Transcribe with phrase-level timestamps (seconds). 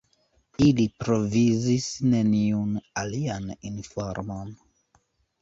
[0.67, 4.53] Ili provizis neniun alian informon.